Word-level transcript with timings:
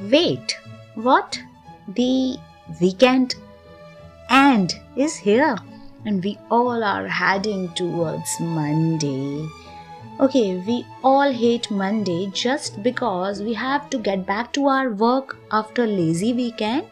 Wait, 0.00 0.58
what? 0.94 1.38
The 1.88 2.38
weekend 2.80 3.34
and 4.30 4.74
is 4.96 5.14
here, 5.14 5.58
and 6.06 6.24
we 6.24 6.38
all 6.50 6.82
are 6.82 7.06
heading 7.06 7.68
towards 7.74 8.40
Monday. 8.40 9.46
Okay, 10.18 10.56
we 10.66 10.86
all 11.04 11.30
hate 11.30 11.70
Monday 11.70 12.30
just 12.32 12.82
because 12.82 13.42
we 13.42 13.52
have 13.52 13.90
to 13.90 13.98
get 13.98 14.24
back 14.24 14.54
to 14.54 14.68
our 14.68 14.90
work 14.90 15.36
after 15.52 15.86
lazy 15.86 16.32
weekend. 16.32 16.86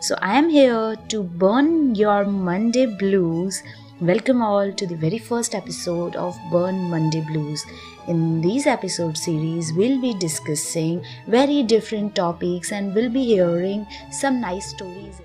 So 0.00 0.16
I 0.22 0.38
am 0.38 0.48
here 0.48 0.96
to 1.08 1.22
burn 1.22 1.94
your 1.94 2.24
Monday 2.24 2.86
blues. 2.86 3.62
Welcome 4.02 4.42
all 4.42 4.72
to 4.72 4.84
the 4.84 4.96
very 4.96 5.18
first 5.18 5.54
episode 5.54 6.16
of 6.16 6.36
Burn 6.50 6.90
Monday 6.90 7.20
Blues. 7.20 7.64
In 8.08 8.40
this 8.40 8.66
episode 8.66 9.16
series, 9.16 9.72
we'll 9.74 10.00
be 10.00 10.12
discussing 10.14 11.04
very 11.28 11.62
different 11.62 12.16
topics 12.16 12.72
and 12.72 12.92
we'll 12.96 13.10
be 13.10 13.24
hearing 13.24 13.86
some 14.10 14.40
nice 14.40 14.70
stories. 14.70 15.20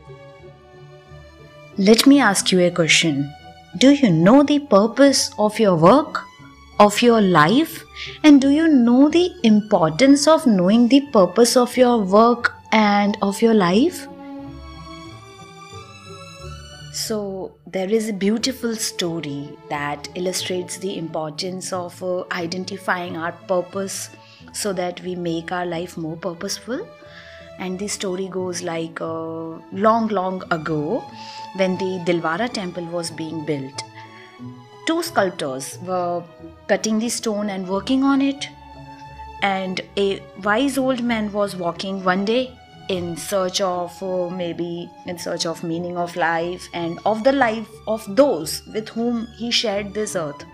Let 1.79 2.05
me 2.05 2.19
ask 2.19 2.51
you 2.51 2.59
a 2.59 2.69
question. 2.69 3.33
Do 3.79 3.93
you 3.93 4.11
know 4.11 4.43
the 4.43 4.59
purpose 4.59 5.31
of 5.39 5.59
your 5.59 5.75
work? 5.75 6.23
of 6.79 7.01
your 7.01 7.19
life? 7.19 7.83
And 8.23 8.39
do 8.39 8.51
you 8.51 8.67
know 8.67 9.09
the 9.09 9.31
importance 9.43 10.27
of 10.27 10.45
knowing 10.45 10.87
the 10.87 11.01
purpose 11.11 11.57
of 11.57 11.75
your 11.75 11.97
work 11.97 12.53
and 12.71 13.17
of 13.23 13.41
your 13.41 13.55
life? 13.55 14.07
So, 16.93 17.56
there 17.75 17.89
is 17.89 18.09
a 18.09 18.13
beautiful 18.13 18.75
story 18.75 19.57
that 19.69 20.07
illustrates 20.15 20.77
the 20.77 20.97
importance 20.97 21.71
of 21.73 22.01
uh, 22.01 22.23
identifying 22.31 23.17
our 23.17 23.33
purpose 23.53 24.09
so 24.53 24.73
that 24.73 25.01
we 25.01 25.15
make 25.15 25.51
our 25.51 25.65
life 25.65 25.97
more 25.97 26.15
purposeful. 26.15 26.87
And 27.59 27.77
the 27.77 27.87
story 27.87 28.27
goes 28.27 28.63
like 28.63 29.01
uh, 29.01 29.57
long, 29.71 30.07
long 30.07 30.43
ago 30.51 31.03
when 31.57 31.77
the 31.77 32.03
Dilwara 32.05 32.51
temple 32.51 32.85
was 32.85 33.11
being 33.11 33.45
built 33.45 33.83
two 34.87 35.03
sculptors 35.03 35.77
were 35.83 36.23
cutting 36.67 36.97
the 36.97 37.09
stone 37.09 37.49
and 37.49 37.67
working 37.67 38.03
on 38.03 38.21
it. 38.21 38.47
And 39.41 39.81
a 39.97 40.21
wise 40.43 40.77
old 40.77 41.03
man 41.03 41.31
was 41.31 41.55
walking 41.55 42.03
one 42.03 42.23
day 42.25 42.57
in 42.89 43.17
search 43.17 43.61
of 43.61 44.01
uh, 44.01 44.29
maybe 44.29 44.89
in 45.05 45.17
search 45.17 45.45
of 45.45 45.63
meaning 45.63 45.97
of 45.97 46.15
life 46.15 46.67
and 46.73 46.99
of 47.05 47.23
the 47.23 47.31
life 47.31 47.69
of 47.87 48.03
those 48.15 48.63
with 48.73 48.89
whom 48.89 49.27
he 49.37 49.51
shared 49.51 49.93
this 49.93 50.15
earth. 50.15 50.45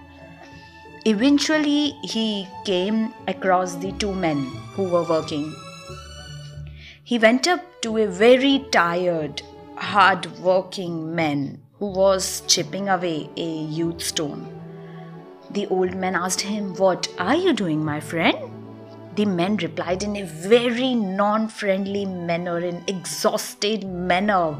Eventually, 1.05 1.91
he 2.01 2.47
came 2.65 3.13
across 3.27 3.75
the 3.75 3.91
two 3.93 4.13
men 4.13 4.45
who 4.75 4.83
were 4.83 5.03
working. 5.03 5.53
He 7.03 7.19
went 7.19 7.47
up 7.47 7.61
to 7.81 7.97
a 7.97 8.07
very 8.07 8.65
tired, 8.71 9.41
hard 9.75 10.25
working 10.39 11.13
man 11.13 11.61
who 11.73 11.87
was 11.87 12.41
chipping 12.47 12.87
away 12.87 13.29
a 13.35 13.65
huge 13.65 14.01
stone. 14.01 14.47
The 15.51 15.67
old 15.67 15.93
man 15.93 16.15
asked 16.15 16.41
him, 16.41 16.73
What 16.75 17.07
are 17.19 17.35
you 17.35 17.51
doing, 17.51 17.83
my 17.83 17.99
friend? 17.99 18.62
The 19.15 19.25
man 19.25 19.57
replied 19.57 20.01
in 20.01 20.15
a 20.15 20.23
very 20.23 20.95
non 20.95 21.47
friendly 21.47 22.05
manner, 22.05 22.59
in 22.59 22.83
exhausted 22.87 23.85
manner. 23.85 24.55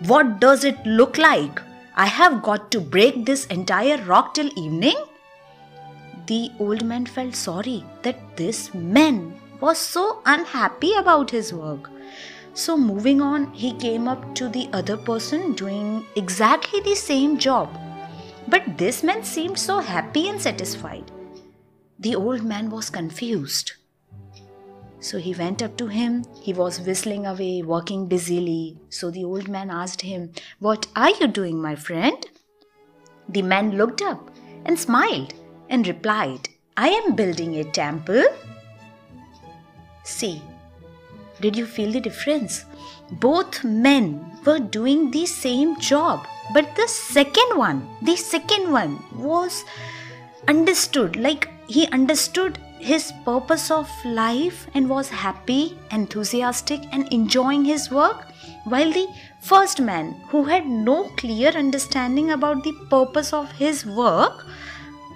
What 0.00 0.40
does 0.40 0.64
it 0.64 0.84
look 0.84 1.16
like? 1.16 1.62
I 1.96 2.06
have 2.06 2.42
got 2.42 2.70
to 2.72 2.80
break 2.80 3.24
this 3.24 3.46
entire 3.46 3.96
rock 4.02 4.34
till 4.34 4.50
evening? 4.58 4.96
The 6.26 6.50
old 6.58 6.84
man 6.84 7.06
felt 7.06 7.34
sorry 7.34 7.84
that 8.02 8.36
this 8.36 8.74
man 8.74 9.40
was 9.60 9.78
so 9.78 10.20
unhappy 10.26 10.92
about 10.94 11.30
his 11.30 11.54
work. 11.54 11.88
So, 12.52 12.76
moving 12.76 13.20
on, 13.20 13.52
he 13.52 13.72
came 13.72 14.06
up 14.06 14.34
to 14.34 14.48
the 14.48 14.68
other 14.72 14.96
person 14.96 15.54
doing 15.54 16.04
exactly 16.14 16.80
the 16.80 16.94
same 16.94 17.38
job. 17.38 17.68
But 18.48 18.76
this 18.76 19.02
man 19.02 19.24
seemed 19.24 19.58
so 19.58 19.78
happy 19.78 20.28
and 20.28 20.40
satisfied. 20.40 21.10
The 21.98 22.16
old 22.16 22.42
man 22.42 22.70
was 22.70 22.90
confused. 22.90 23.72
So 25.04 25.18
he 25.18 25.34
went 25.34 25.62
up 25.62 25.76
to 25.76 25.86
him. 25.86 26.24
He 26.40 26.54
was 26.54 26.80
whistling 26.80 27.26
away, 27.26 27.60
working 27.60 28.06
busily. 28.06 28.78
So 28.88 29.10
the 29.10 29.24
old 29.24 29.48
man 29.48 29.70
asked 29.70 30.00
him, 30.00 30.32
What 30.60 30.86
are 30.96 31.10
you 31.10 31.26
doing, 31.26 31.60
my 31.60 31.74
friend? 31.74 32.26
The 33.28 33.42
man 33.42 33.76
looked 33.76 34.00
up 34.00 34.30
and 34.64 34.78
smiled 34.78 35.34
and 35.68 35.86
replied, 35.86 36.48
I 36.78 36.88
am 36.88 37.14
building 37.14 37.56
a 37.56 37.64
temple. 37.64 38.24
See, 40.04 40.40
did 41.38 41.54
you 41.54 41.66
feel 41.66 41.92
the 41.92 42.00
difference? 42.00 42.64
Both 43.10 43.62
men 43.62 44.24
were 44.46 44.58
doing 44.58 45.10
the 45.10 45.26
same 45.26 45.78
job, 45.80 46.26
but 46.54 46.74
the 46.76 46.88
second 46.88 47.58
one, 47.58 47.86
the 48.00 48.16
second 48.16 48.72
one 48.72 49.04
was 49.14 49.66
understood, 50.48 51.16
like 51.16 51.50
he 51.68 51.88
understood 51.88 52.58
his 52.84 53.12
purpose 53.24 53.70
of 53.70 53.90
life 54.04 54.66
and 54.74 54.88
was 54.90 55.08
happy, 55.08 55.78
enthusiastic, 55.90 56.82
and 56.92 57.10
enjoying 57.10 57.64
his 57.64 57.90
work, 57.90 58.26
while 58.64 58.92
the 58.92 59.06
first 59.40 59.80
man, 59.80 60.12
who 60.28 60.44
had 60.44 60.66
no 60.66 61.04
clear 61.16 61.48
understanding 61.50 62.30
about 62.30 62.62
the 62.62 62.74
purpose 62.90 63.32
of 63.32 63.50
his 63.52 63.86
work, 63.86 64.44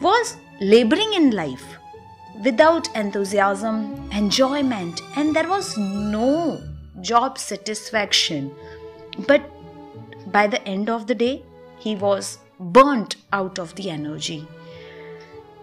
was 0.01 0.37
laboring 0.61 1.13
in 1.13 1.31
life 1.33 1.77
without 2.43 2.89
enthusiasm, 2.97 4.09
enjoyment, 4.13 5.03
and 5.17 5.37
there 5.37 5.49
was 5.49 5.77
no 5.77 6.61
job 7.03 7.39
satisfaction. 7.39 8.51
But 9.27 9.43
by 10.33 10.47
the 10.47 10.67
end 10.67 10.89
of 10.89 11.07
the 11.07 11.15
day, 11.15 11.43
he 11.79 11.97
was 11.97 12.39
burnt 12.59 13.17
out 13.33 13.59
of 13.59 13.75
the 13.75 13.91
energy. 13.91 14.47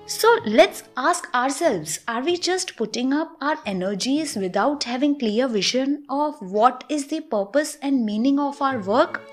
So 0.07 0.37
let's 0.45 0.83
ask 0.95 1.27
ourselves 1.33 1.99
are 2.07 2.21
we 2.21 2.37
just 2.37 2.75
putting 2.77 3.11
up 3.11 3.31
our 3.41 3.57
energies 3.65 4.35
without 4.35 4.83
having 4.83 5.17
clear 5.17 5.47
vision 5.47 6.03
of 6.09 6.39
what 6.39 6.83
is 6.89 7.07
the 7.07 7.21
purpose 7.21 7.79
and 7.81 8.05
meaning 8.05 8.37
of 8.37 8.61
our 8.61 8.77
work 8.77 9.23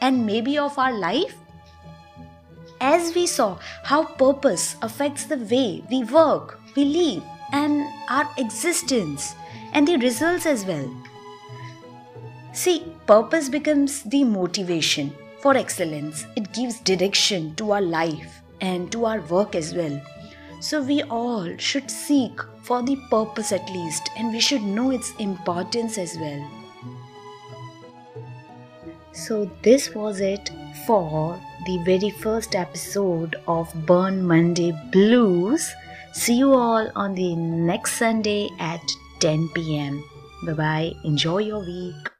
and 0.00 0.24
maybe 0.24 0.56
of 0.56 0.78
our 0.78 0.98
life? 0.98 1.34
As 2.80 3.14
we 3.14 3.26
saw 3.26 3.58
how 3.84 4.04
purpose 4.04 4.76
affects 4.80 5.24
the 5.26 5.36
way 5.36 5.84
we 5.90 6.02
work, 6.04 6.60
we 6.74 6.84
live, 6.84 7.22
and 7.52 7.84
our 8.08 8.26
existence, 8.38 9.34
and 9.74 9.86
the 9.86 9.98
results 9.98 10.46
as 10.46 10.64
well. 10.64 10.90
See, 12.54 12.84
purpose 13.06 13.50
becomes 13.50 14.02
the 14.02 14.24
motivation 14.24 15.12
for 15.40 15.56
excellence. 15.58 16.26
It 16.36 16.54
gives 16.54 16.80
direction 16.80 17.54
to 17.56 17.72
our 17.72 17.82
life 17.82 18.42
and 18.60 18.90
to 18.92 19.04
our 19.06 19.20
work 19.20 19.54
as 19.54 19.74
well. 19.74 20.00
So, 20.60 20.82
we 20.82 21.02
all 21.02 21.56
should 21.58 21.90
seek 21.90 22.40
for 22.62 22.82
the 22.82 22.96
purpose 23.10 23.52
at 23.52 23.68
least, 23.70 24.10
and 24.16 24.32
we 24.32 24.40
should 24.40 24.62
know 24.62 24.90
its 24.90 25.12
importance 25.18 25.98
as 25.98 26.16
well. 26.18 26.50
So, 29.12 29.50
this 29.62 29.94
was 29.94 30.20
it 30.20 30.50
for 30.86 31.40
the 31.66 31.78
very 31.84 32.10
first 32.10 32.54
episode 32.54 33.36
of 33.46 33.72
Burn 33.86 34.26
Monday 34.26 34.72
Blues. 34.92 35.74
See 36.12 36.38
you 36.38 36.52
all 36.54 36.90
on 36.94 37.14
the 37.14 37.34
next 37.36 37.94
Sunday 37.94 38.48
at 38.58 38.80
10 39.20 39.48
pm. 39.54 40.02
Bye 40.46 40.52
bye. 40.52 40.92
Enjoy 41.04 41.38
your 41.38 41.60
week. 41.60 42.15